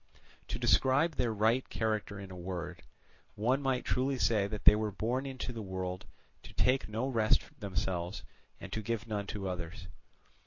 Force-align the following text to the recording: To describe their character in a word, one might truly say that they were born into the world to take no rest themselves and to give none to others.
To 0.47 0.57
describe 0.57 1.13
their 1.15 1.35
character 1.69 2.19
in 2.19 2.31
a 2.31 2.35
word, 2.35 2.81
one 3.35 3.61
might 3.61 3.85
truly 3.85 4.17
say 4.17 4.47
that 4.47 4.65
they 4.65 4.75
were 4.75 4.91
born 4.91 5.27
into 5.27 5.53
the 5.53 5.61
world 5.61 6.07
to 6.41 6.55
take 6.55 6.89
no 6.89 7.07
rest 7.07 7.43
themselves 7.59 8.23
and 8.59 8.73
to 8.73 8.81
give 8.81 9.05
none 9.05 9.27
to 9.27 9.47
others. 9.47 9.89